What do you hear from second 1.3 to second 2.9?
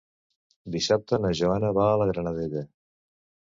Joana va a la Granadella.